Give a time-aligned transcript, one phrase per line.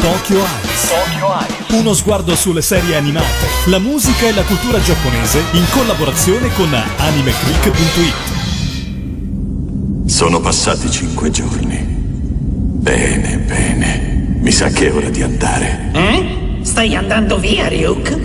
[0.00, 0.90] Tokyo Eyes.
[1.70, 8.14] Uno sguardo sulle serie animate, la musica e la cultura giapponese in collaborazione con AnimeClick.it.
[10.06, 11.84] Sono passati cinque giorni.
[11.86, 14.36] Bene, bene.
[14.40, 15.90] Mi sa che è ora di andare.
[15.92, 16.60] Eh?
[16.62, 18.18] Stai andando via, Ryuk?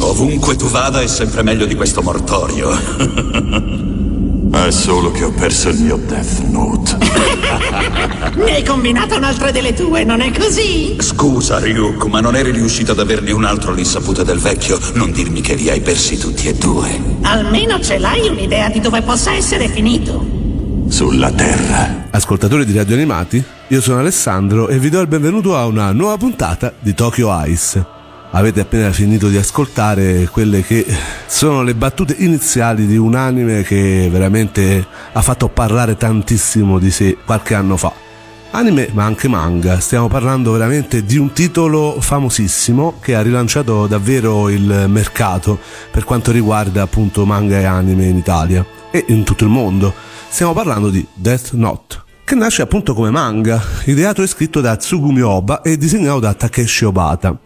[0.00, 2.68] Ovunque tu vada è sempre meglio di questo mortorio.
[4.52, 6.98] è solo che ho perso il mio Death Note.
[8.36, 10.96] Ne hai combinata un'altra delle tue, non è così?
[11.00, 14.78] Scusa, Ryuk, ma non eri riuscito ad averne un altro all'insaputa del vecchio.
[14.94, 16.88] Non dirmi che li hai persi tutti e due.
[17.22, 20.24] Almeno ce l'hai un'idea di dove possa essere finito.
[20.88, 22.06] Sulla Terra.
[22.10, 26.16] Ascoltatori di Radio Animati, io sono Alessandro e vi do il benvenuto a una nuova
[26.16, 27.99] puntata di Tokyo Ice.
[28.32, 30.86] Avete appena finito di ascoltare quelle che
[31.26, 37.16] sono le battute iniziali di un anime che veramente ha fatto parlare tantissimo di sé
[37.24, 37.92] qualche anno fa.
[38.52, 44.48] Anime ma anche manga, stiamo parlando veramente di un titolo famosissimo che ha rilanciato davvero
[44.48, 45.58] il mercato
[45.90, 49.92] per quanto riguarda appunto manga e anime in Italia e in tutto il mondo.
[50.28, 55.20] Stiamo parlando di Death Note che nasce appunto come manga, ideato e scritto da Tsugumi
[55.20, 57.36] Oba e disegnato da Takeshi Obata.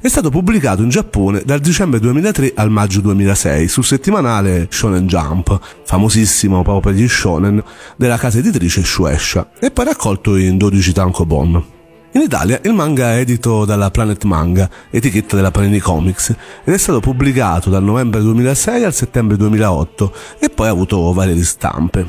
[0.00, 5.58] È stato pubblicato in Giappone dal dicembre 2003 al maggio 2006 sul settimanale Shonen Jump,
[5.84, 7.60] famosissimo proprio per gli shonen,
[7.96, 11.64] della casa editrice Shueisha, e poi raccolto in 12 tankobon.
[12.12, 16.30] In Italia il manga è edito dalla Planet Manga, etichetta della Panini Comics,
[16.64, 21.34] ed è stato pubblicato dal novembre 2006 al settembre 2008 e poi ha avuto varie
[21.34, 22.06] ristampe.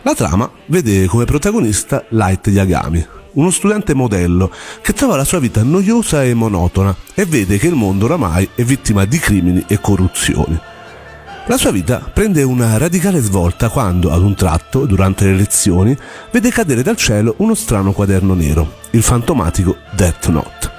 [0.00, 3.06] La trama vede come protagonista Light Yagami,
[3.38, 4.50] uno studente modello
[4.82, 8.62] che trova la sua vita noiosa e monotona e vede che il mondo oramai è
[8.62, 10.58] vittima di crimini e corruzioni.
[11.46, 15.96] La sua vita prende una radicale svolta quando, ad un tratto, durante le lezioni,
[16.30, 20.70] vede cadere dal cielo uno strano quaderno nero, il fantomatico Death Note.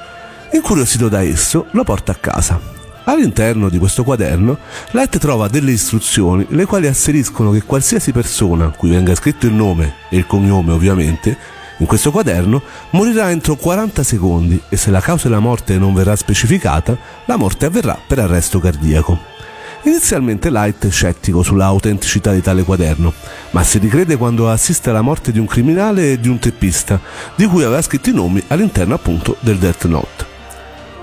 [0.52, 2.78] Incuriosito da esso, lo porta a casa
[3.10, 4.60] All'interno di questo quaderno,
[4.92, 9.96] Light trova delle istruzioni le quali asseriscono che qualsiasi persona, cui venga scritto il nome
[10.12, 11.36] e il cognome ovviamente,
[11.80, 16.16] in questo quaderno morirà entro 40 secondi e se la causa della morte non verrà
[16.16, 19.38] specificata, la morte avverrà per arresto cardiaco.
[19.84, 23.14] Inizialmente Light è scettico sulla autenticità di tale quaderno,
[23.52, 27.00] ma si ricrede quando assiste alla morte di un criminale e di un teppista,
[27.36, 30.28] di cui aveva scritto i nomi all'interno appunto del Death Note.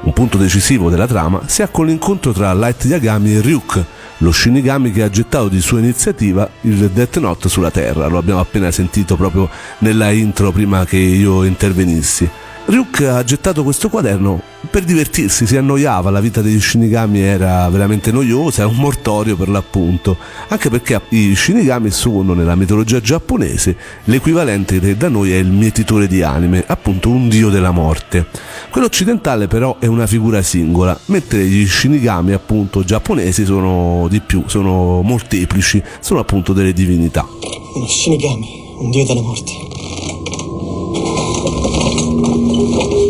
[0.03, 3.85] Un punto decisivo della trama si ha con l'incontro tra Light Yagami e Ryuk,
[4.19, 8.07] lo Shinigami che ha gettato di sua iniziativa il Death Note sulla Terra.
[8.07, 12.29] Lo abbiamo appena sentito proprio nella intro prima che io intervenissi.
[12.67, 18.11] Ryuk ha gettato questo quaderno per divertirsi, si annoiava, la vita degli Shinigami era veramente
[18.11, 20.17] noiosa, è un mortorio per l'appunto,
[20.49, 26.09] anche perché i Shinigami sono nella mitologia giapponese l'equivalente che da noi è il mietitore
[26.09, 28.27] di anime, appunto un dio della morte.
[28.69, 34.43] Quello occidentale però è una figura singola, mentre gli Shinigami appunto giapponesi sono di più,
[34.47, 37.25] sono molteplici, sono appunto delle divinità.
[37.75, 38.49] Uno Shinigami,
[38.81, 39.76] un dio della morte.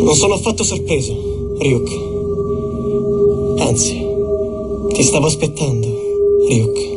[0.07, 1.13] Non sono affatto sorpreso,
[1.59, 1.89] Ryuk.
[3.57, 4.05] Anzi,
[4.93, 5.85] ti stavo aspettando,
[6.47, 6.95] Ryuk.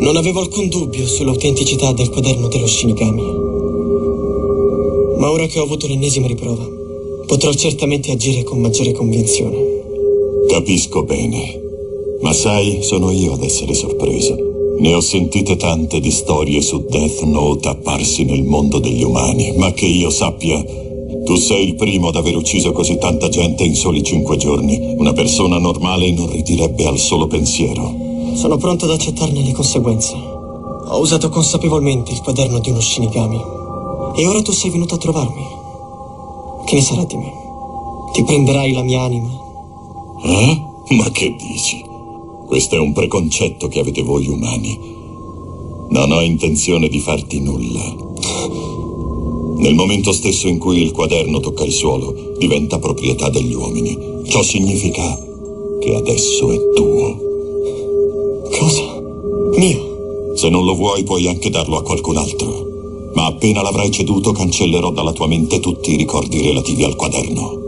[0.00, 3.22] Non avevo alcun dubbio sull'autenticità del quaderno dello Shinigami.
[5.16, 6.68] Ma ora che ho avuto l'ennesima riprova,
[7.24, 10.44] potrò certamente agire con maggiore convinzione.
[10.46, 11.58] Capisco bene.
[12.20, 14.49] Ma sai, sono io ad essere sorpreso.
[14.80, 19.72] Ne ho sentite tante di storie su Death Note apparsi nel mondo degli umani, ma
[19.72, 20.64] che io sappia,
[21.22, 24.94] tu sei il primo ad aver ucciso così tanta gente in soli cinque giorni.
[24.96, 27.94] Una persona normale inorridirebbe al solo pensiero.
[28.32, 30.14] Sono pronto ad accettarne le conseguenze.
[30.14, 33.40] Ho usato consapevolmente il quaderno di uno Shinigami.
[34.16, 35.44] E ora tu sei venuto a trovarmi.
[36.64, 37.32] Che ne sarà di me?
[38.12, 39.28] Ti prenderai la mia anima?
[40.22, 40.62] Eh?
[40.94, 41.89] Ma che dici?
[42.50, 44.76] Questo è un preconcetto che avete voi umani.
[45.90, 47.94] Non ho intenzione di farti nulla.
[49.58, 53.96] Nel momento stesso in cui il quaderno tocca il suolo, diventa proprietà degli uomini.
[54.26, 55.16] Ciò significa
[55.78, 57.20] che adesso è tuo.
[58.58, 59.00] Cosa?
[59.54, 60.32] Mio?
[60.34, 63.10] Se non lo vuoi, puoi anche darlo a qualcun altro.
[63.14, 67.58] Ma appena l'avrai ceduto, cancellerò dalla tua mente tutti i ricordi relativi al quaderno.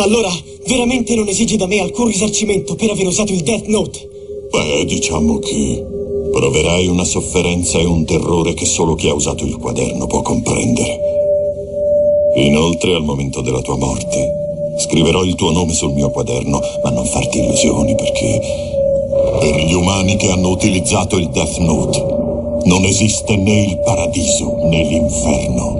[0.00, 0.30] Allora,
[0.68, 4.06] veramente non esigi da me alcun risarcimento per aver usato il Death Note?
[4.50, 5.84] Beh, diciamo che
[6.30, 11.00] proverai una sofferenza e un terrore che solo chi ha usato il quaderno può comprendere.
[12.36, 14.30] Inoltre, al momento della tua morte,
[14.78, 18.40] scriverò il tuo nome sul mio quaderno, ma non farti illusioni perché
[19.40, 22.04] per gli umani che hanno utilizzato il Death Note
[22.64, 25.77] non esiste né il paradiso né l'inferno.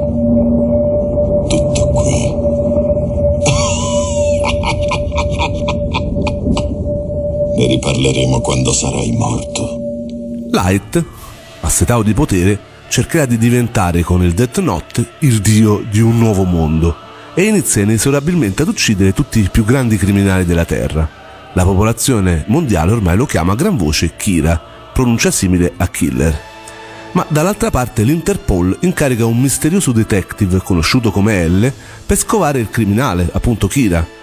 [7.58, 9.80] Ne riparleremo quando sarai morto.
[10.52, 11.04] Light,
[11.62, 12.56] assetato di potere,
[12.88, 16.94] cercherà di diventare con il Death Note il dio di un nuovo mondo
[17.34, 21.08] e inizia inesorabilmente ad uccidere tutti i più grandi criminali della Terra.
[21.54, 24.62] La popolazione mondiale ormai lo chiama a gran voce Kira,
[24.92, 26.40] pronuncia simile a killer.
[27.10, 31.72] Ma dall'altra parte l'Interpol incarica un misterioso detective conosciuto come L
[32.06, 34.17] per scovare il criminale, appunto Kira.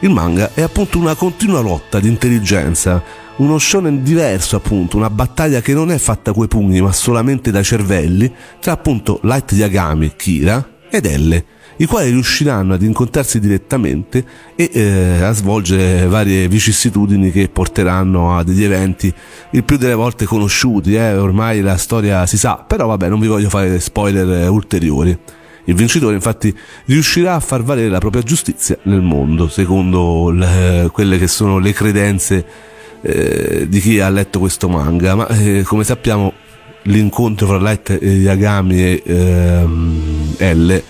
[0.00, 3.02] Il manga è appunto una continua lotta di intelligenza,
[3.36, 7.64] uno shonen diverso appunto, una battaglia che non è fatta coi pugni ma solamente dai
[7.64, 11.44] cervelli tra appunto Light Yagami, Kira ed L
[11.78, 14.24] i quali riusciranno ad incontrarsi direttamente
[14.56, 19.12] e eh, a svolgere varie vicissitudini che porteranno a degli eventi
[19.50, 23.28] il più delle volte conosciuti, eh, ormai la storia si sa, però vabbè non vi
[23.28, 25.16] voglio fare spoiler eh, ulteriori.
[25.68, 26.56] Il vincitore infatti
[26.86, 31.74] riuscirà a far valere la propria giustizia nel mondo, secondo le, quelle che sono le
[31.74, 32.46] credenze
[33.02, 36.32] eh, di chi ha letto questo manga, ma eh, come sappiamo
[36.84, 40.82] l'incontro fra Light Yagami e ehm, L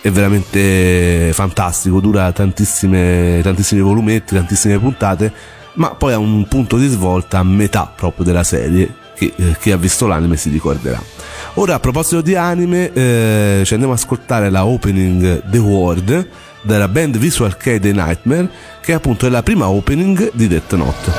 [0.00, 3.42] è veramente fantastico, dura tantissimi
[3.82, 5.30] volumetti, tantissime puntate,
[5.74, 9.72] ma poi ha un punto di svolta a metà proprio della serie che eh, chi
[9.72, 11.19] ha visto l'anime si ricorderà.
[11.59, 16.27] Ora a proposito di anime eh, ci andiamo ad ascoltare la opening The World
[16.61, 18.49] della band Visual K The Nightmare
[18.81, 21.11] che appunto è la prima opening di Death Note.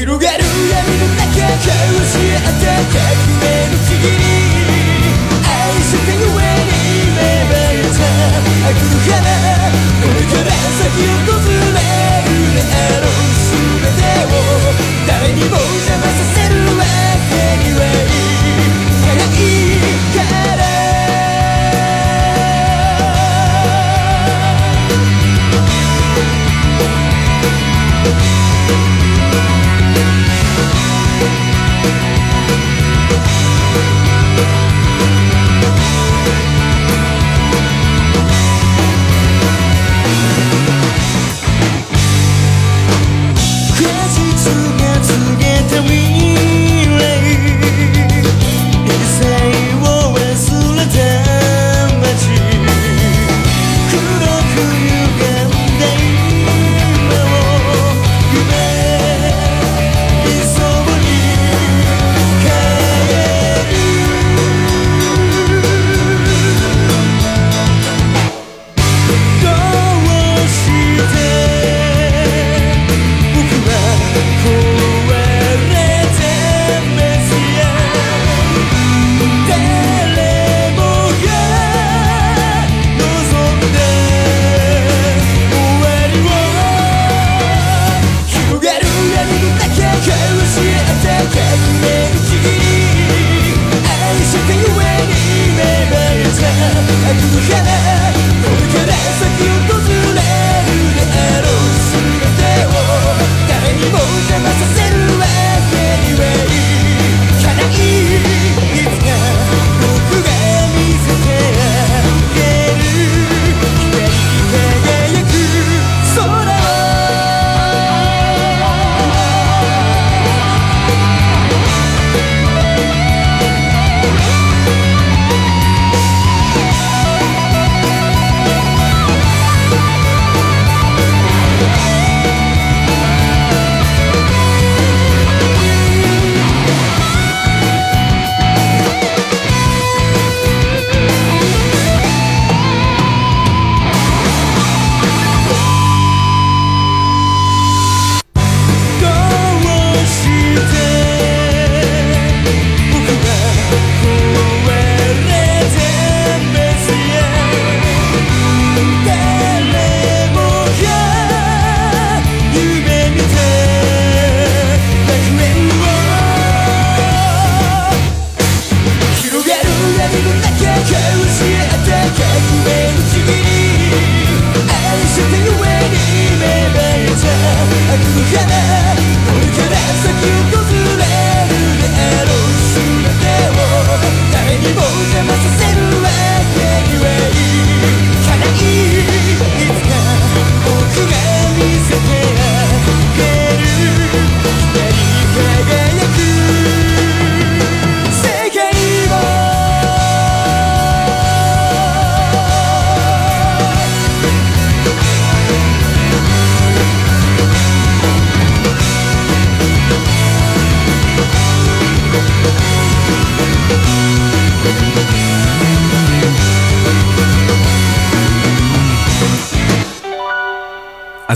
[0.00, 0.40] 来るから
[10.00, 11.68] これから先を訪れる
[12.54, 13.12] であろう
[13.50, 14.40] 全てを
[15.06, 15.52] 誰にも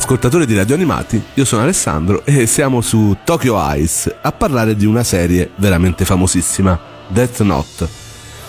[0.10, 4.88] Ascoltatori di Radio Animati, io sono Alessandro e siamo su Tokyo Ice a parlare di
[4.88, 7.88] una serie veramente famosissima, Death Note.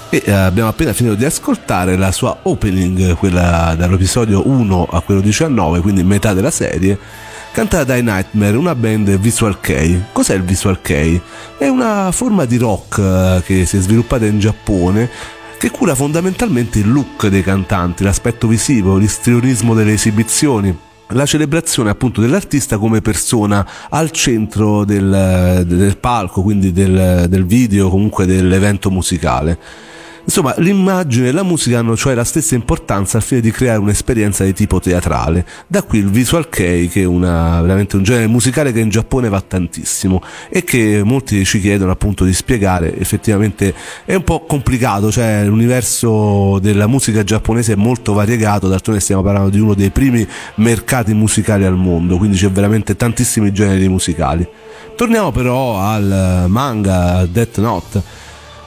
[0.08, 5.20] E eh, abbiamo appena finito di ascoltare la sua opening, quella dall'episodio 1 a quello
[5.20, 6.98] 19, quindi metà della serie,
[7.52, 10.12] cantata dai Nightmare, una band Visual K.
[10.12, 11.20] Cos'è il Visual K?
[11.58, 15.10] È una forma di rock eh, che si è sviluppata in Giappone
[15.58, 22.20] che cura fondamentalmente il look dei cantanti, l'aspetto visivo, l'istrionismo delle esibizioni la celebrazione appunto
[22.20, 29.58] dell'artista come persona al centro del, del palco, quindi del, del video, comunque dell'evento musicale.
[30.24, 34.44] Insomma, l'immagine e la musica hanno cioè la stessa importanza al fine di creare un'esperienza
[34.44, 35.44] di tipo teatrale.
[35.66, 39.28] Da qui il visual kei, che è una, veramente un genere musicale che in Giappone
[39.28, 42.96] va tantissimo e che molti ci chiedono appunto di spiegare.
[42.98, 43.74] Effettivamente
[44.04, 49.50] è un po' complicato, cioè l'universo della musica giapponese è molto variegato, d'altronde stiamo parlando
[49.50, 54.46] di uno dei primi mercati musicali al mondo, quindi c'è veramente tantissimi generi musicali.
[54.96, 58.02] Torniamo però al manga Death Note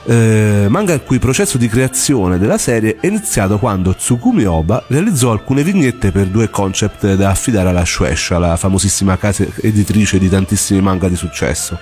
[0.05, 5.31] eh, manga il cui processo di creazione della serie è iniziato quando Tsukumi Oba realizzò
[5.31, 10.81] alcune vignette per due concept da affidare alla Shueisha, la famosissima casa editrice di tantissimi
[10.81, 11.77] manga di successo.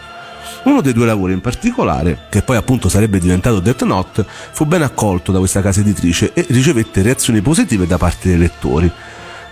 [0.63, 4.83] Uno dei due lavori in particolare, che poi appunto sarebbe diventato Death Note, fu ben
[4.83, 8.91] accolto da questa casa editrice e ricevette reazioni positive da parte dei lettori.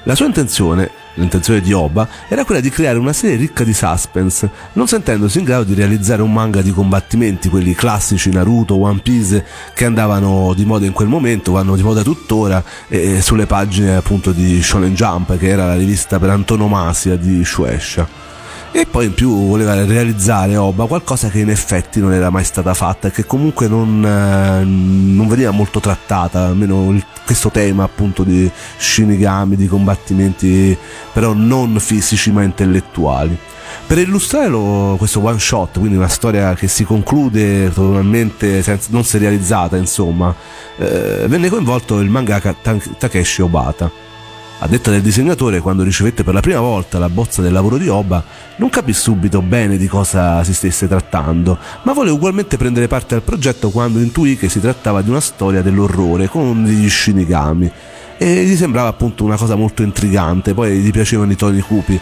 [0.03, 4.49] La sua intenzione L'intenzione di Oba era quella di creare una serie ricca di suspense,
[4.73, 9.45] non sentendosi in grado di realizzare un manga di combattimenti, quelli classici Naruto, One Piece,
[9.73, 14.31] che andavano di moda in quel momento, vanno di moda tuttora, e sulle pagine appunto
[14.31, 18.28] di Shonen Jump, che era la rivista per antonomasia di Shueisha
[18.71, 22.73] e poi in più voleva realizzare Oba qualcosa che in effetti non era mai stata
[22.73, 28.23] fatta e che comunque non, eh, non veniva molto trattata, almeno il, questo tema appunto
[28.23, 30.77] di shinigami, di combattimenti
[31.11, 33.38] però non fisici ma intellettuali.
[33.85, 39.03] Per illustrare lo, questo one shot, quindi una storia che si conclude totalmente senza, non
[39.03, 40.33] serializzata, insomma,
[40.77, 42.55] eh, venne coinvolto il mangaka
[42.97, 44.08] Takeshi Obata
[44.61, 47.87] a detta del disegnatore, quando ricevette per la prima volta la bozza del lavoro di
[47.87, 48.21] Oba,
[48.57, 53.21] non capì subito bene di cosa si stesse trattando, ma volle ugualmente prendere parte al
[53.21, 57.71] progetto quando intuì che si trattava di una storia dell'orrore con degli shinigami.
[58.17, 61.99] E gli sembrava appunto una cosa molto intrigante, poi gli piacevano i toni cupi.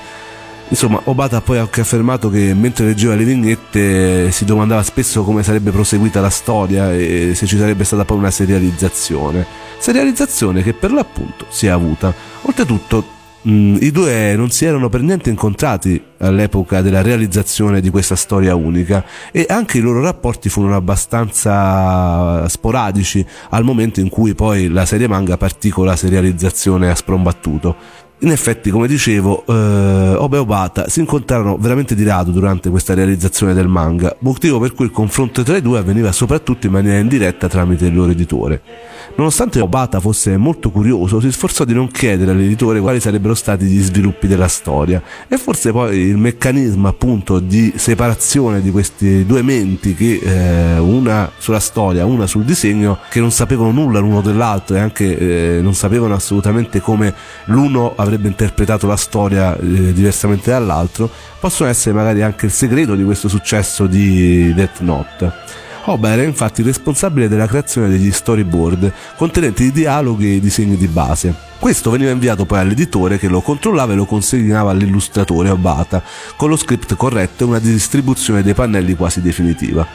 [0.69, 5.41] Insomma, Obata ha poi anche affermato che mentre leggeva le vignette si domandava spesso come
[5.41, 9.45] sarebbe proseguita la storia e se ci sarebbe stata poi una serializzazione.
[9.79, 12.13] Serializzazione che per l'appunto si è avuta.
[12.41, 13.05] Oltretutto,
[13.43, 18.53] mh, i due non si erano per niente incontrati all'epoca della realizzazione di questa storia
[18.53, 24.85] unica e anche i loro rapporti furono abbastanza sporadici al momento in cui poi la
[24.85, 28.05] serie manga partì con la serializzazione a sprombattuto.
[28.21, 29.53] In effetti, come dicevo, eh,
[30.15, 34.73] Obe e Obata si incontrarono veramente di rado durante questa realizzazione del manga, motivo per
[34.73, 38.61] cui il confronto tra i due avveniva soprattutto in maniera indiretta tramite il loro editore.
[39.17, 43.81] Nonostante Obata fosse molto curioso, si sforzò di non chiedere all'editore quali sarebbero stati gli
[43.81, 49.93] sviluppi della storia e forse poi il meccanismo appunto di separazione di questi due menti
[49.93, 54.79] che eh, una sulla storia, una sul disegno, che non sapevano nulla l'uno dell'altro e
[54.79, 57.13] anche eh, non sapevano assolutamente come
[57.45, 61.09] l'uno avrebbe interpretato la storia eh, diversamente dall'altro,
[61.39, 65.33] possono essere magari anche il segreto di questo successo di Death Note.
[65.89, 70.87] Oba era infatti responsabile della creazione degli storyboard contenenti i dialoghi e i disegni di
[70.87, 71.33] base.
[71.59, 76.03] Questo veniva inviato poi all'editore che lo controllava e lo consegnava all'illustratore Obata
[76.35, 79.87] con lo script corretto e una distribuzione dei pannelli quasi definitiva.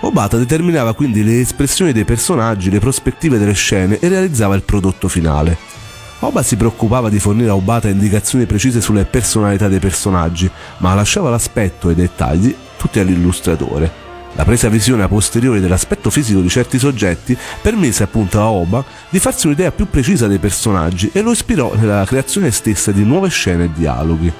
[0.00, 5.08] Obata determinava quindi le espressioni dei personaggi, le prospettive delle scene e realizzava il prodotto
[5.08, 5.83] finale.
[6.24, 11.28] Oba si preoccupava di fornire a Obata indicazioni precise sulle personalità dei personaggi, ma lasciava
[11.28, 13.92] l'aspetto e i dettagli tutti all'illustratore.
[14.32, 19.18] La presa visione a posteriori dell'aspetto fisico di certi soggetti permise appunto a Oba di
[19.18, 23.64] farsi un'idea più precisa dei personaggi e lo ispirò nella creazione stessa di nuove scene
[23.64, 24.32] e dialoghi.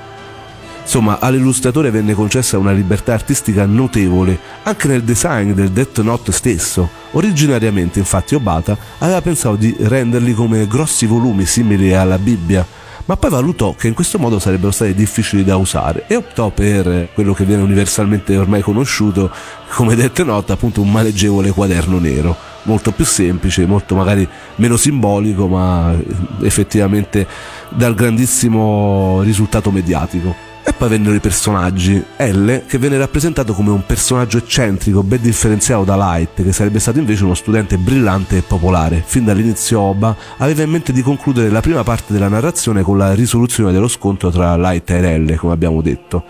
[0.85, 6.89] Insomma, all'illustratore venne concessa una libertà artistica notevole anche nel design del Death Note stesso.
[7.13, 12.65] Originariamente, infatti, Obata aveva pensato di renderli come grossi volumi simili alla Bibbia,
[13.07, 17.09] ma poi valutò che in questo modo sarebbero stati difficili da usare e optò per
[17.15, 19.31] quello che viene universalmente ormai conosciuto
[19.75, 25.49] come Death Note, appunto un maleggevole quaderno nero, molto più semplice, molto magari meno simbolico,
[25.49, 25.95] ma
[26.43, 27.27] effettivamente
[27.71, 30.53] dal grandissimo risultato mediatico.
[30.67, 32.03] E poi vennero i personaggi.
[32.17, 36.99] L, che venne rappresentato come un personaggio eccentrico, ben differenziato da Light, che sarebbe stato
[36.99, 39.03] invece uno studente brillante e popolare.
[39.05, 43.13] Fin dall'inizio Oba aveva in mente di concludere la prima parte della narrazione con la
[43.13, 46.25] risoluzione dello scontro tra Light e L, come abbiamo detto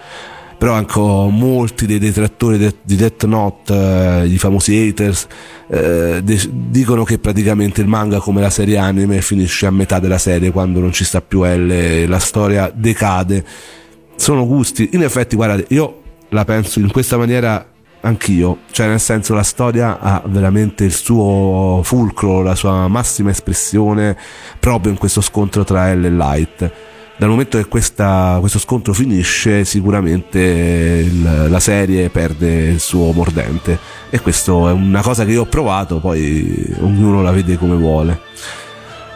[0.65, 5.27] però anche molti dei detrattori de- di Death Note, eh, i famosi haters,
[5.69, 10.53] eh, dicono che praticamente il manga come la serie anime finisce a metà della serie
[10.53, 13.45] quando non ci sta più L la storia decade.
[14.17, 17.67] Sono gusti, in effetti guardate, io la penso in questa maniera
[18.01, 24.17] anch'io, cioè nel senso la storia ha veramente il suo fulcro, la sua massima espressione
[24.61, 26.73] proprio in questo scontro tra L e Light.
[27.17, 33.79] Dal momento che questa, questo scontro finisce sicuramente il, la serie perde il suo mordente.
[34.11, 38.21] E questo è una cosa che io ho provato poi ognuno la vede come vuole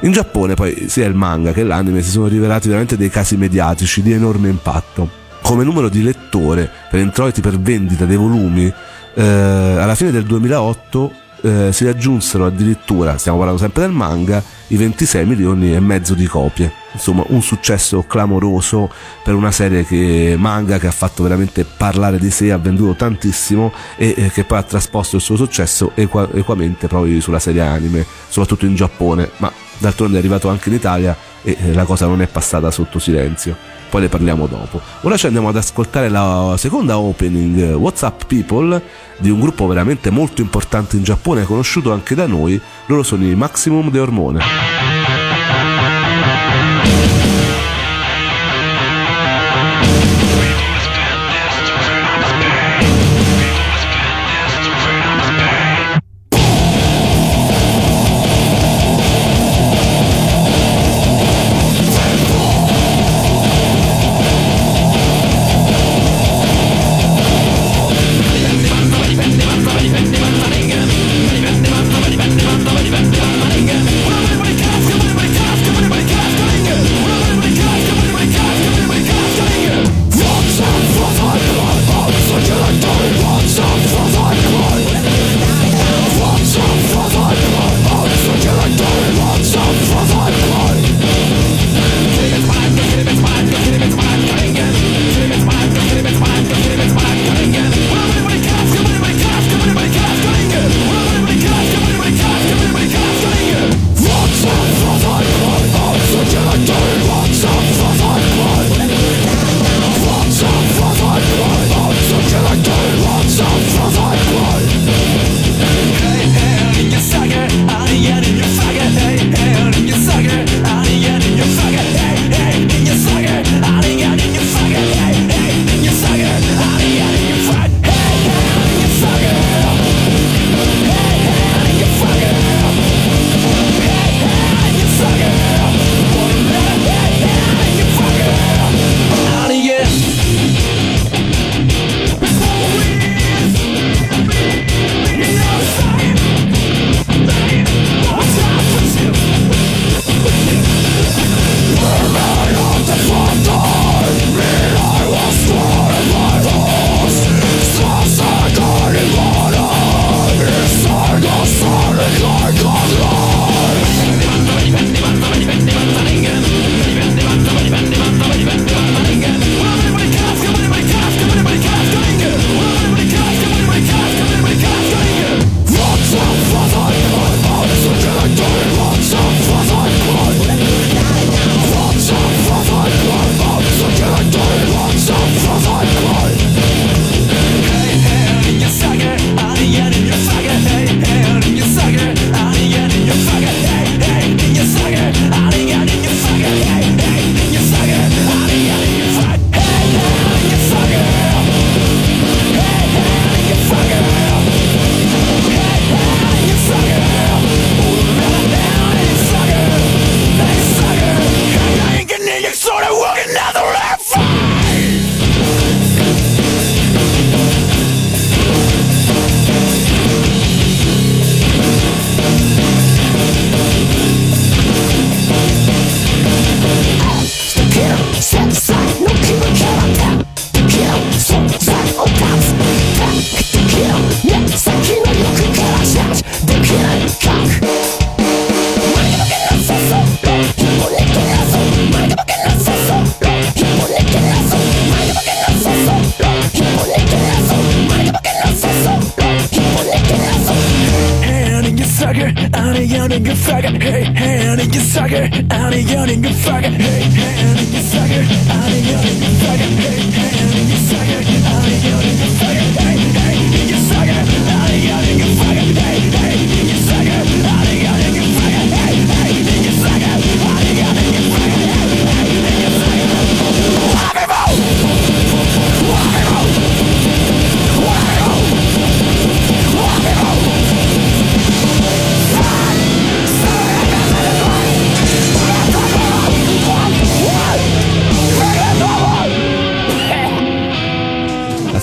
[0.01, 4.03] in Giappone poi sia il manga che l'anime si sono rivelati veramente dei casi mediatici
[4.03, 5.27] di enorme impatto.
[5.43, 8.73] Come numero di lettore per introiti per vendita dei volumi
[9.15, 14.77] eh, alla fine del 2008 eh, si raggiunsero addirittura, stiamo parlando sempre del manga, i
[14.77, 16.73] 26 milioni e mezzo di copie.
[16.93, 18.91] Insomma, un successo clamoroso
[19.23, 23.73] per una serie che manga che ha fatto veramente parlare di sé, ha venduto tantissimo
[23.97, 28.05] e eh, che poi ha trasposto il suo successo equa- equamente proprio sulla serie anime,
[28.29, 32.21] soprattutto in Giappone, ma d'altronde è arrivato anche in Italia e eh, la cosa non
[32.23, 33.78] è passata sotto silenzio.
[33.89, 34.81] Poi ne parliamo dopo.
[35.03, 38.81] Ora ci andiamo ad ascoltare la seconda opening eh, WhatsApp People
[39.19, 42.61] di un gruppo veramente molto importante in Giappone, conosciuto anche da noi.
[42.87, 45.18] Loro sono i Maximum de Ormone.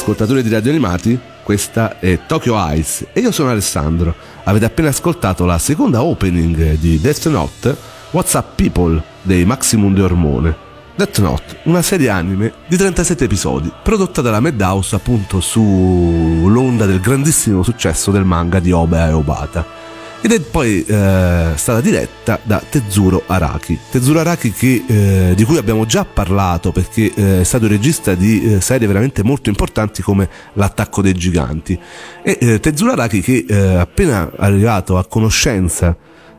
[0.05, 4.13] Ascoltatori di Radio Animati, questa è Tokyo Eyes e io sono Alessandro.
[4.43, 7.75] Avete appena ascoltato la seconda opening di Death Note,
[8.11, 10.55] What's Up People dei Maximum de Ormone.
[10.95, 17.63] Death Note, una serie anime di 37 episodi, prodotta dalla Madhouse appunto sull'onda del grandissimo
[17.63, 19.84] successo del manga di Oba e Obata
[20.25, 23.77] ed è poi eh, stata diretta da Tezuro Araki.
[23.91, 28.55] Tezuro Araki che, eh, di cui abbiamo già parlato perché eh, è stato regista di
[28.55, 31.79] eh, serie veramente molto importanti come L'attacco dei giganti.
[32.23, 35.95] E eh, Tezuro Araki che eh, appena arrivato a conoscenza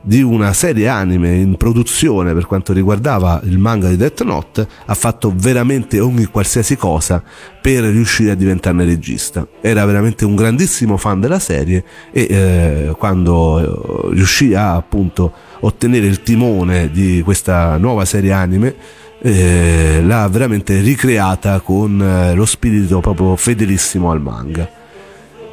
[0.07, 4.95] di una serie anime in produzione per quanto riguardava il manga di Death Note ha
[4.95, 7.21] fatto veramente ogni qualsiasi cosa
[7.61, 9.45] per riuscire a diventarne regista.
[9.61, 16.07] Era veramente un grandissimo fan della serie e eh, quando eh, riuscì a appunto ottenere
[16.07, 18.77] il timone di questa nuova serie anime
[19.21, 24.85] eh, l'ha veramente ricreata con eh, lo spirito proprio fedelissimo al manga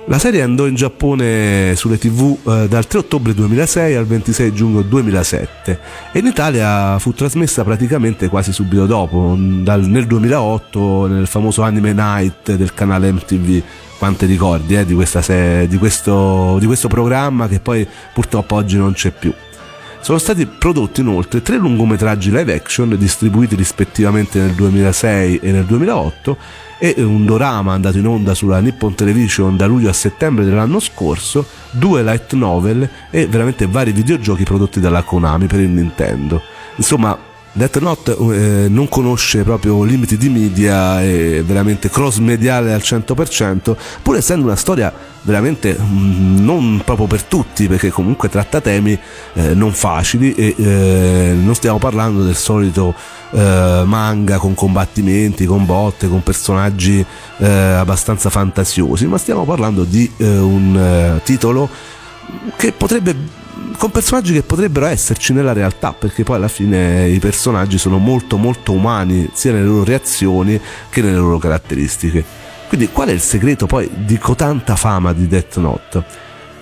[0.07, 4.81] la serie andò in Giappone sulle tv eh, dal 3 ottobre 2006 al 26 giugno
[4.81, 5.79] 2007
[6.11, 11.93] e in Italia fu trasmessa praticamente quasi subito dopo, dal, nel 2008 nel famoso Anime
[11.93, 13.61] Night del canale MTV.
[13.97, 18.91] Quante ricordi eh, di, se- di, questo, di questo programma che poi purtroppo oggi non
[18.91, 19.33] c'è più.
[20.03, 26.37] Sono stati prodotti inoltre tre lungometraggi live action distribuiti rispettivamente nel 2006 e nel 2008
[26.77, 31.47] e un dorama andato in onda sulla Nippon Television da luglio a settembre dell'anno scorso,
[31.71, 36.41] due light novel e veramente vari videogiochi prodotti dalla Konami per il Nintendo.
[36.75, 37.17] Insomma,
[37.53, 43.73] Death Note eh, non conosce proprio limiti di media, è veramente cross mediale al 100%,
[44.01, 44.91] pur essendo una storia
[45.23, 48.97] veramente mh, non proprio per tutti, perché comunque tratta temi
[49.33, 52.93] eh, non facili e eh, non stiamo parlando del solito
[53.31, 57.03] eh, manga con combattimenti, con botte, con personaggi
[57.37, 61.69] eh, abbastanza fantasiosi, ma stiamo parlando di eh, un titolo
[62.55, 63.41] che potrebbe
[63.77, 68.37] con personaggi che potrebbero esserci nella realtà, perché poi alla fine i personaggi sono molto
[68.37, 70.59] molto umani, sia nelle loro reazioni
[70.89, 72.42] che nelle loro caratteristiche.
[72.73, 76.03] Quindi qual è il segreto poi di cotanta fama di Death Note?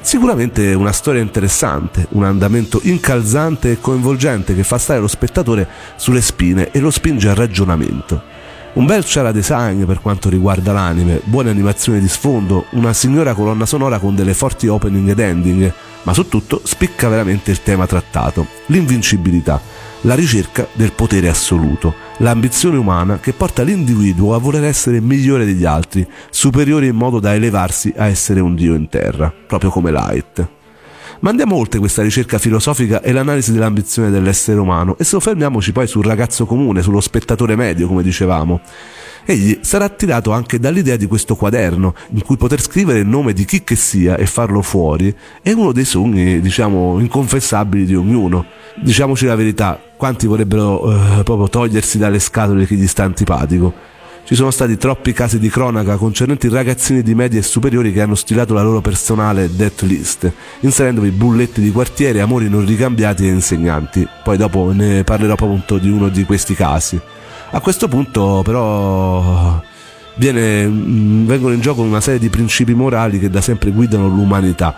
[0.02, 6.20] Sicuramente una storia interessante, un andamento incalzante e coinvolgente che fa stare lo spettatore sulle
[6.20, 8.22] spine e lo spinge al ragionamento.
[8.74, 13.66] Un bel chara design per quanto riguarda l'anime, buone animazioni di sfondo, una signora colonna
[13.66, 18.48] sonora con delle forti opening ed ending, ma su tutto spicca veramente il tema trattato,
[18.66, 19.62] l'invincibilità,
[20.02, 25.66] la ricerca del potere assoluto, l'ambizione umana che porta l'individuo a voler essere migliore degli
[25.66, 30.61] altri, superiore in modo da elevarsi a essere un dio in terra, proprio come Light.
[31.22, 36.04] Ma andiamo oltre questa ricerca filosofica e l'analisi dell'ambizione dell'essere umano e soffermiamoci poi sul
[36.04, 38.60] ragazzo comune, sullo spettatore medio, come dicevamo.
[39.24, 43.46] Egli sarà attirato anche dall'idea di questo quaderno, in cui poter scrivere il nome di
[43.46, 48.46] chi che sia e farlo fuori è uno dei sogni, diciamo, inconfessabili di ognuno.
[48.82, 53.72] Diciamoci la verità, quanti vorrebbero eh, proprio togliersi dalle scatole chi gli sta antipatico?
[54.24, 58.16] Ci sono stati troppi casi di cronaca concernenti ragazzini di medie e superiori che hanno
[58.16, 60.32] stilato la loro personale death list,
[60.62, 64.08] inserendovi bulletti di quartiere, amori non ricambiati e insegnanti.
[64.24, 67.00] Poi dopo ne parlerò appunto di uno di questi casi.
[67.54, 69.62] A questo punto però
[70.16, 74.74] viene, vengono in gioco una serie di principi morali che da sempre guidano l'umanità.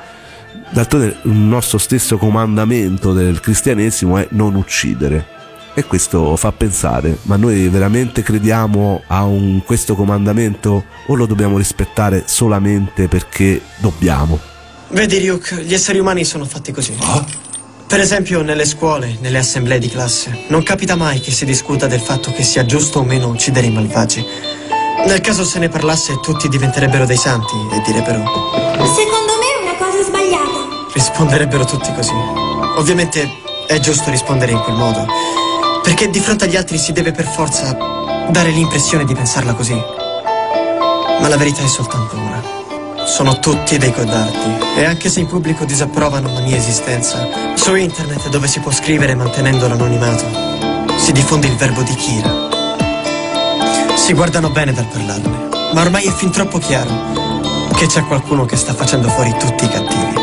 [0.71, 5.42] D'altronde il nostro stesso comandamento del cristianesimo è non uccidere.
[5.75, 11.57] E questo fa pensare, ma noi veramente crediamo a un, questo comandamento o lo dobbiamo
[11.57, 14.39] rispettare solamente perché dobbiamo?
[14.89, 16.95] Vedi Ryuk, gli esseri umani sono fatti così.
[16.99, 17.25] Ah?
[17.87, 21.99] Per esempio nelle scuole, nelle assemblee di classe, non capita mai che si discuta del
[21.99, 24.23] fatto che sia giusto o meno uccidere i malvagi.
[25.07, 28.19] Nel caso se ne parlasse tutti diventerebbero dei santi e direbbero...
[28.19, 30.87] Secondo me è una cosa sbagliata.
[30.93, 32.13] Risponderebbero tutti così.
[32.77, 33.27] Ovviamente
[33.67, 35.05] è giusto rispondere in quel modo,
[35.83, 37.73] perché di fronte agli altri si deve per forza
[38.29, 39.75] dare l'impressione di pensarla così.
[41.19, 42.41] Ma la verità è soltanto una.
[43.05, 44.77] sono tutti dei codardi.
[44.77, 49.13] E anche se in pubblico disapprovano la mia esistenza, su internet dove si può scrivere
[49.15, 50.25] mantenendo l'anonimato,
[50.97, 52.31] si diffonde il verbo di Kira.
[53.95, 57.11] Si guardano bene dal parlarne, ma ormai è fin troppo chiaro
[57.75, 60.21] che c'è qualcuno che sta facendo fuori tutti i cattivi.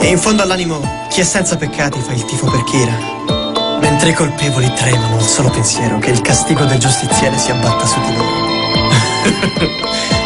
[0.00, 3.41] E in fondo all'animo, chi è senza peccati fa il tifo per Kira,
[3.82, 8.00] mentre i colpevoli tremano al solo pensiero che il castigo del giustiziere si abbatta su
[8.00, 8.50] di loro.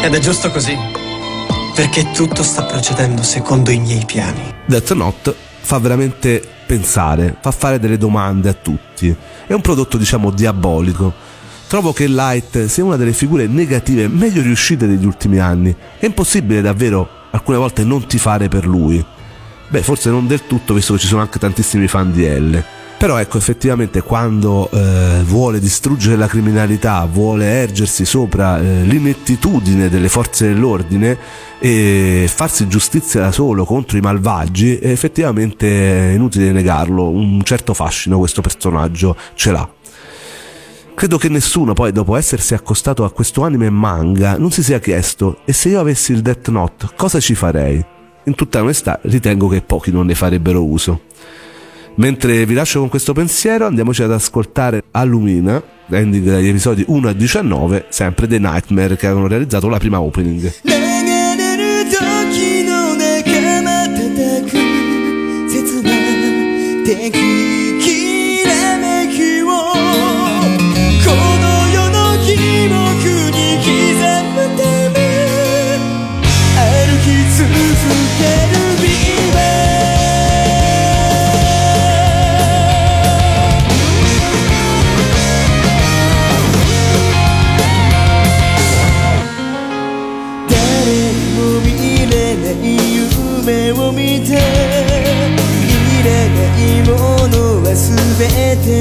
[0.05, 0.77] Ed è giusto così,
[1.73, 4.53] perché tutto sta procedendo secondo i miei piani.
[4.67, 9.13] Death Note fa veramente pensare, fa fare delle domande a tutti.
[9.47, 11.11] È un prodotto, diciamo, diabolico.
[11.67, 15.75] Trovo che Light sia una delle figure negative meglio riuscite degli ultimi anni.
[15.97, 19.03] È impossibile davvero alcune volte non tifare per lui.
[19.69, 22.63] Beh, forse non del tutto, visto che ci sono anche tantissimi fan di L.
[22.97, 30.09] Però ecco, effettivamente quando eh, vuole distruggere la criminalità, vuole ergersi sopra eh, l'inettitudine delle
[30.09, 31.15] forze dell'ordine
[31.59, 38.17] e farsi giustizia da solo contro i malvagi, effettivamente è inutile negarlo, un certo fascino
[38.17, 39.69] questo personaggio ce l'ha.
[40.95, 45.41] Credo che nessuno poi dopo essersi accostato a questo anime manga non si sia chiesto
[45.45, 47.85] e se io avessi il Death Note cosa ci farei?
[48.23, 51.01] In tutta onestà ritengo che pochi non ne farebbero uso.
[51.97, 57.13] Mentre vi lascio con questo pensiero, andiamoci ad ascoltare Allumina, ending dagli episodi 1 a
[57.13, 61.16] 19, sempre dei Nightmare che avevano realizzato la prima opening.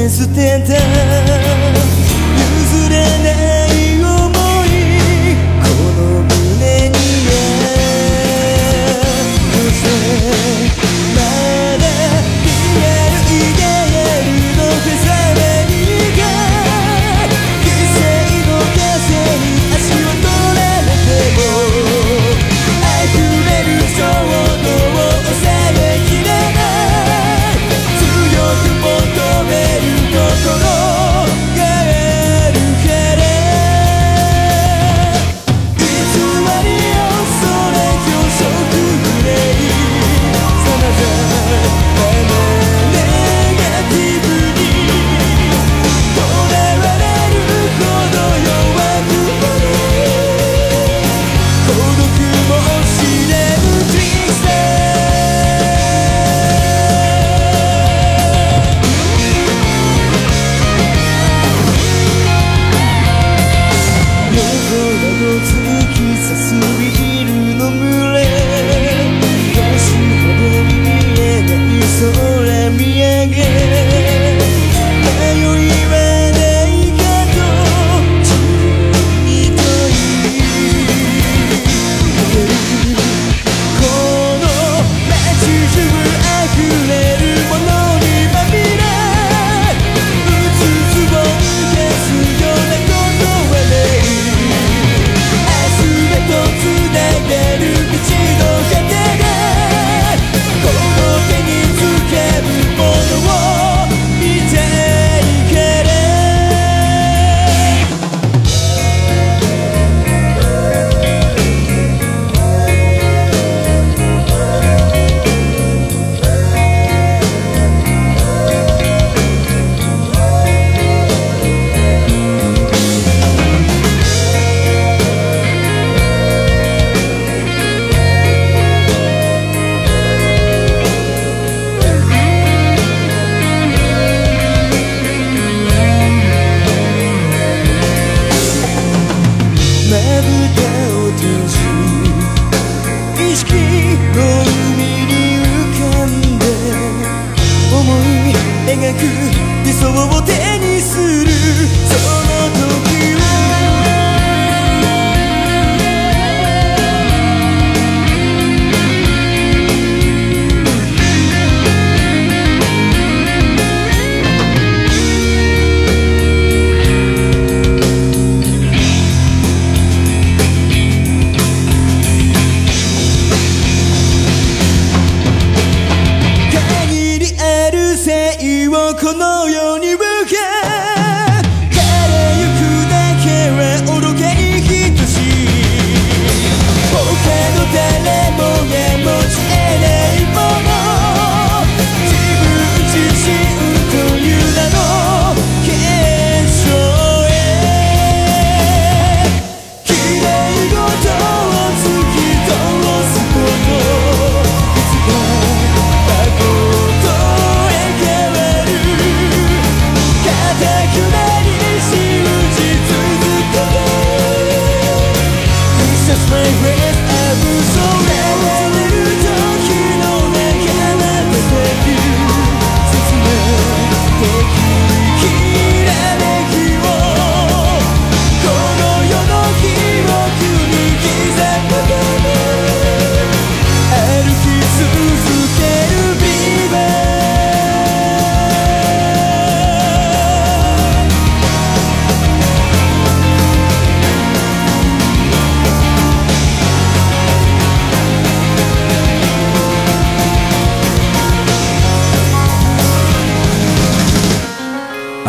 [0.09, 1.56] silêncio tenta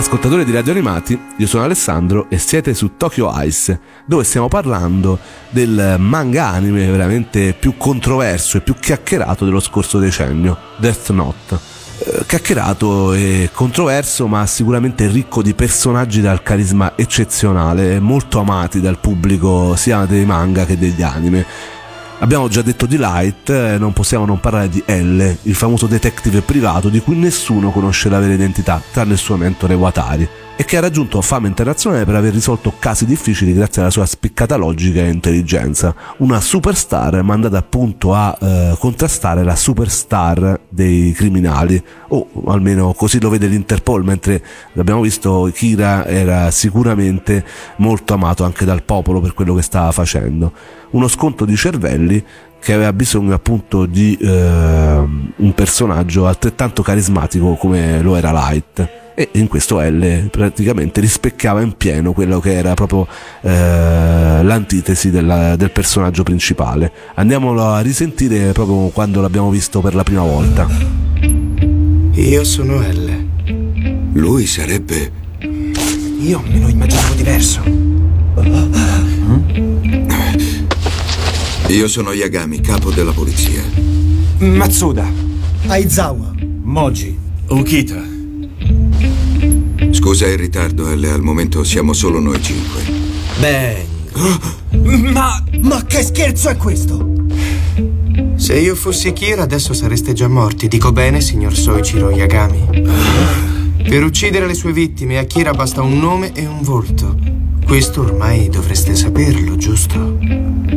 [0.07, 5.19] Ascoltatori di Radio Animati, io sono Alessandro e siete su Tokyo Ice, dove stiamo parlando
[5.49, 11.59] del manga anime veramente più controverso e più chiacchierato dello scorso decennio, Death Note.
[11.97, 18.99] Eh, Chiacchierato e controverso, ma sicuramente ricco di personaggi dal carisma eccezionale, molto amati dal
[18.99, 21.45] pubblico sia dei manga che degli anime.
[22.19, 26.41] Abbiamo già detto di Light, eh, non possiamo non parlare di L, il famoso detective
[26.41, 30.27] privato di cui nessuno conosce la vera identità, tranne il suo mentore Watari,
[30.59, 34.55] e che ha raggiunto fama internazionale per aver risolto casi difficili grazie alla sua spiccata
[34.55, 35.93] logica e intelligenza.
[36.17, 43.29] Una superstar mandata appunto a eh, contrastare la superstar dei criminali, o almeno così lo
[43.29, 44.43] vede l'Interpol, mentre
[44.75, 47.45] abbiamo visto Kira era sicuramente
[47.77, 50.51] molto amato anche dal popolo per quello che stava facendo.
[50.89, 52.23] Uno scontro di cervelli
[52.59, 59.29] che aveva bisogno appunto di eh, un personaggio altrettanto carismatico come lo era Light e
[59.31, 63.07] in questo L praticamente rispecchiava in pieno quello che era proprio
[63.41, 63.49] eh,
[64.43, 66.91] l'antitesi della- del personaggio principale.
[67.15, 70.67] Andiamolo a risentire proprio quando l'abbiamo visto per la prima volta.
[72.11, 73.25] Io sono L.
[74.13, 75.11] Lui sarebbe...
[76.19, 77.61] Io me lo immaginavo diverso.
[81.69, 83.63] Io sono Yagami, capo della polizia.
[84.37, 85.09] Matsuda.
[85.65, 86.33] Aizawa.
[86.61, 87.17] Moji.
[87.49, 88.06] Ukita.
[89.91, 92.81] Scusa il ritardo, L, al momento siamo solo noi cinque.
[93.39, 93.85] Bang.
[95.11, 95.43] Ma.
[95.61, 97.15] Ma che scherzo è questo?
[98.35, 100.67] Se io fossi Kira adesso sareste già morti.
[100.67, 102.85] Dico bene, signor Soichiro Yagami.
[103.83, 107.17] Per uccidere le sue vittime a Kira basta un nome e un volto.
[107.65, 110.17] Questo ormai dovreste saperlo, giusto?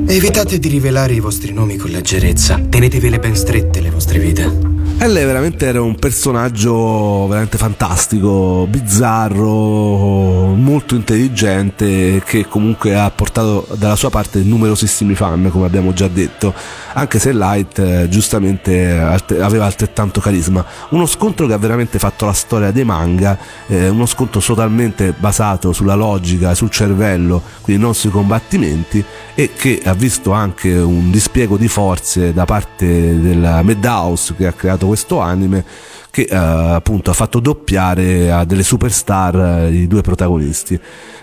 [0.07, 2.59] Evitate di rivelare i vostri nomi con leggerezza.
[2.69, 4.70] Tenetevele ben strette le vostre vite.
[5.03, 13.97] L veramente era un personaggio veramente fantastico, bizzarro, molto intelligente che comunque ha portato dalla
[13.97, 16.53] sua parte numerosissimi fan, come abbiamo già detto,
[16.93, 19.01] anche se Light eh, giustamente
[19.41, 20.63] aveva altrettanto carisma.
[20.91, 25.73] Uno scontro che ha veramente fatto la storia dei manga, eh, uno scontro totalmente basato
[25.73, 29.03] sulla logica, sul cervello, quindi non sui combattimenti
[29.35, 34.53] e che ha visto anche un dispiego di forze da parte della Madhouse che ha
[34.53, 35.65] creato questo anime
[36.11, 40.79] che eh, appunto ha fatto doppiare a delle superstar eh, i due protagonisti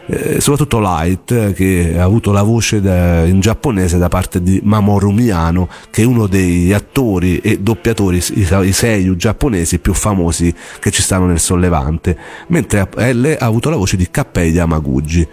[0.09, 4.61] Eh, soprattutto Light eh, che ha avuto la voce da- in giapponese da parte di
[4.63, 10.55] Mamoru Miyano che è uno degli attori e doppiatori i, i seiyu giapponesi più famosi
[10.79, 12.17] che ci stanno nel sollevante
[12.47, 15.27] mentre L ha avuto la voce di Kappei Yamaguchi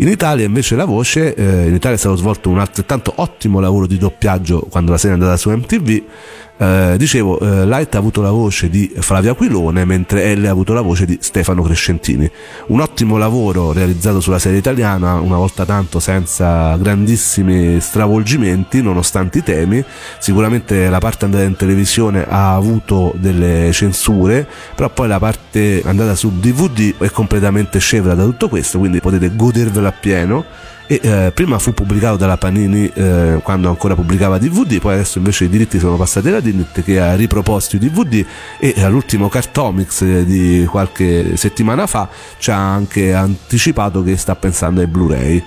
[0.00, 3.86] in Italia invece la voce, eh, in Italia è stato svolto un altrettanto ottimo lavoro
[3.86, 6.02] di doppiaggio quando la serie è andata su MTV.
[6.62, 10.74] Eh, dicevo, eh, Light ha avuto la voce di Flavio Aquilone, mentre L ha avuto
[10.74, 12.30] la voce di Stefano Crescentini.
[12.66, 19.42] Un ottimo lavoro realizzato sulla serie italiana, una volta tanto senza grandissimi stravolgimenti, nonostante i
[19.42, 19.82] temi.
[20.18, 26.14] Sicuramente la parte andata in televisione ha avuto delle censure, però poi la parte andata
[26.14, 30.44] su DVD è completamente scevra da tutto questo, quindi potete godervela appieno.
[30.90, 35.44] E eh, prima fu pubblicato dalla Panini eh, quando ancora pubblicava DVD, poi adesso invece
[35.44, 38.26] i diritti sono passati alla Dinit che ha riproposto i DVD
[38.58, 44.80] e all'ultimo Cartomics eh, di qualche settimana fa ci ha anche anticipato che sta pensando
[44.80, 45.40] ai Blu-ray.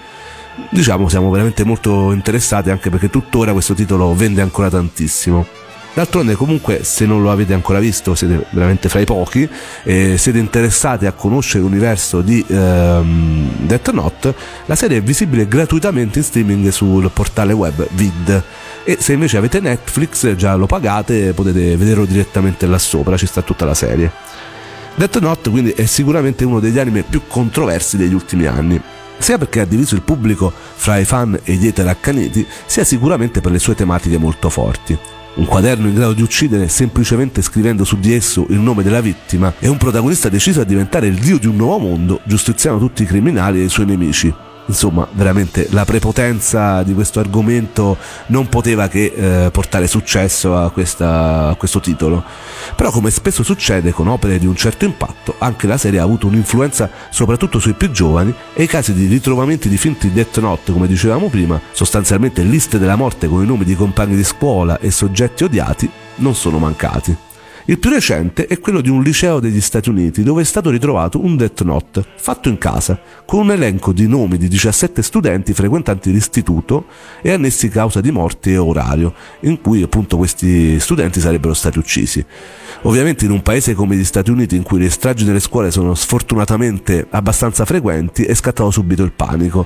[0.70, 5.46] Diciamo siamo veramente molto interessati anche perché tuttora questo titolo vende ancora tantissimo.
[5.94, 9.48] D'altronde comunque se non lo avete ancora visto siete veramente fra i pochi
[9.84, 14.34] e siete interessati a conoscere l'universo di ehm, Death Note,
[14.66, 18.44] la serie è visibile gratuitamente in streaming sul portale web Vid
[18.84, 23.44] e se invece avete Netflix già lo pagate potete vederlo direttamente là sopra, ci sta
[23.44, 24.12] tutta la serie.
[24.96, 28.82] Death Note quindi è sicuramente uno degli anime più controversi degli ultimi anni
[29.20, 33.42] sia perché ha diviso il pubblico fra i fan e gli hater accaniti, sia sicuramente
[33.42, 34.98] per le sue tematiche molto forti.
[35.36, 39.52] Un quaderno in grado di uccidere semplicemente scrivendo su di esso il nome della vittima
[39.58, 43.08] e un protagonista deciso a diventare il dio di un nuovo mondo, giustiziando tutti i
[43.08, 44.32] criminali e i suoi nemici.
[44.66, 47.98] Insomma, veramente la prepotenza di questo argomento
[48.28, 49.14] non poteva che
[49.46, 52.24] eh, portare successo a, questa, a, questo titolo.
[52.76, 56.28] Però, come spesso succede con opere di un certo impatto, anche la serie ha avuto
[56.28, 60.88] un'influenza soprattutto sui più giovani e i casi di ritrovamenti di finti Death Note, come
[60.88, 65.44] dicevamo prima, sostanzialmente liste della morte con i nomi di compagni di scuola e soggetti
[65.44, 67.33] odiati, non sono mancati.
[67.66, 71.24] Il più recente è quello di un liceo degli Stati Uniti dove è stato ritrovato
[71.24, 76.12] un Death Note fatto in casa con un elenco di nomi di 17 studenti frequentanti
[76.12, 76.88] l'istituto
[77.22, 82.26] e annessi causa di morte e orario in cui appunto questi studenti sarebbero stati uccisi.
[82.82, 85.96] Ovviamente in un paese come gli Stati Uniti in cui le stragi nelle scuole sono
[85.96, 89.66] sfortunatamente abbastanza frequenti è scattato subito il panico,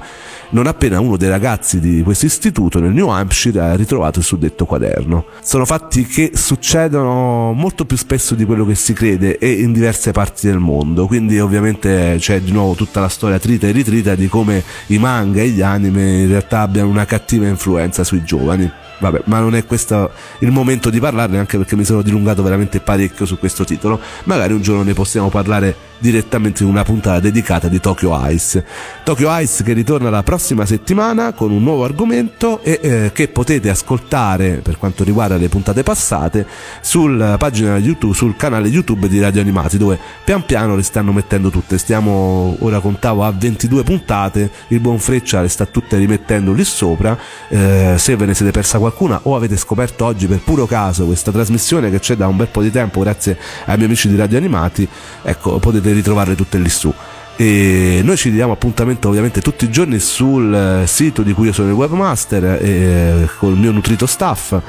[0.51, 4.65] non appena uno dei ragazzi di questo istituto nel New Hampshire ha ritrovato il suddetto
[4.65, 5.25] quaderno.
[5.41, 10.11] Sono fatti che succedono molto più spesso di quello che si crede e in diverse
[10.11, 14.27] parti del mondo, quindi ovviamente c'è di nuovo tutta la storia trita e ritrita di
[14.27, 18.69] come i manga e gli anime in realtà abbiano una cattiva influenza sui giovani.
[18.99, 22.79] Vabbè, ma non è questo il momento di parlarne, anche perché mi sono dilungato veramente
[22.79, 23.99] parecchio su questo titolo.
[24.25, 28.63] Magari un giorno ne possiamo parlare direttamente in una puntata dedicata di Tokyo Ice.
[29.03, 33.69] Tokyo Ice che ritorna la prossima settimana con un nuovo argomento e eh, che potete
[33.69, 36.45] ascoltare per quanto riguarda le puntate passate
[36.81, 41.49] sulla pagina YouTube, sul canale YouTube di Radio Animati dove pian piano le stanno mettendo
[41.49, 41.77] tutte.
[41.77, 47.17] Stiamo ora contavo a 22 puntate, il buon Freccia le sta tutte rimettendo lì sopra.
[47.47, 51.31] Eh, se ve ne siete persa qualcuna o avete scoperto oggi per puro caso questa
[51.31, 54.37] trasmissione che c'è da un bel po' di tempo grazie ai miei amici di Radio
[54.37, 54.87] Animati,
[55.23, 56.93] ecco, potete potete ritrovarle tutte lì su.
[57.35, 61.53] E noi ci diamo appuntamento ovviamente tutti i giorni sul eh, sito di cui io
[61.53, 64.59] sono il webmaster eh, col mio nutrito staff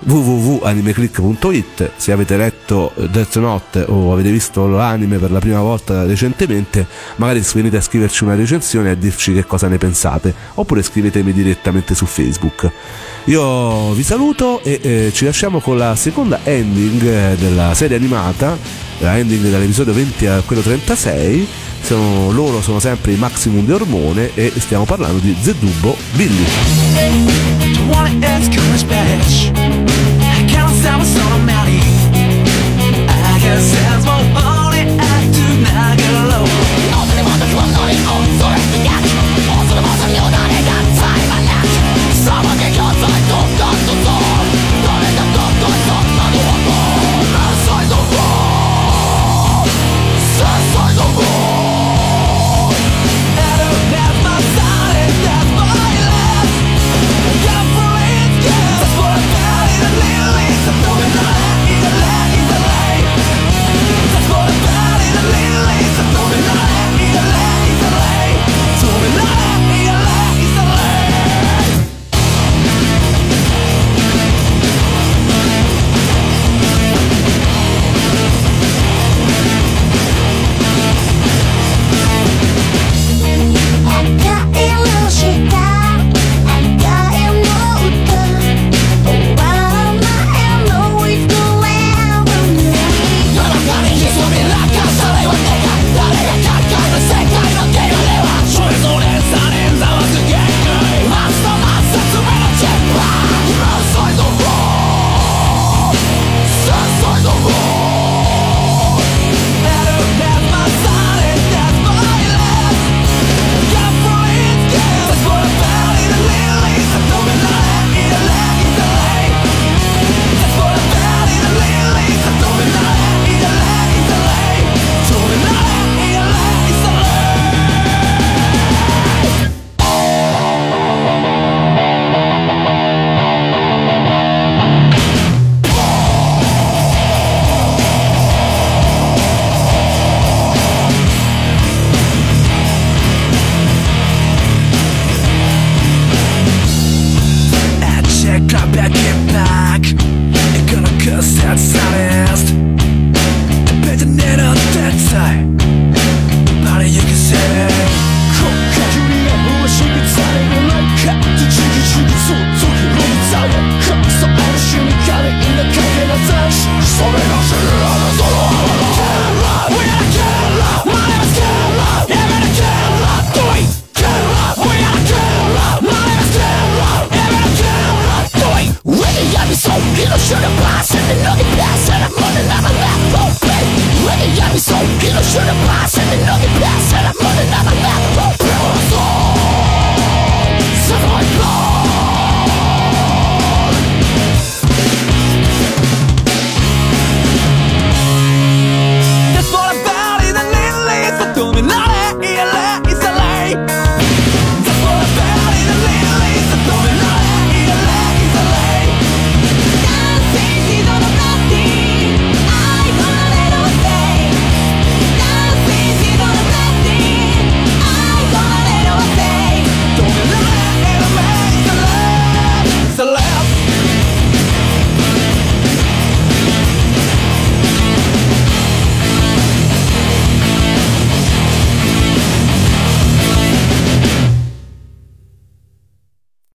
[0.00, 6.86] www.animeclick.it se avete letto Death Note o avete visto l'anime per la prima volta recentemente
[7.16, 11.32] magari venite a scriverci una recensione e a dirci che cosa ne pensate oppure scrivetemi
[11.32, 12.70] direttamente su Facebook.
[13.24, 18.56] Io vi saluto e eh, ci lasciamo con la seconda ending eh, della serie animata
[18.98, 21.46] la ending dall'episodio 20 a quello 36
[21.82, 26.87] sono, loro sono sempre i maximum di ormone e stiamo parlando di Zedubbo Billy
[33.48, 34.47] guess there's more